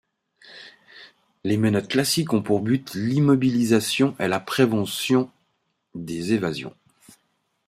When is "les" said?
1.43-1.57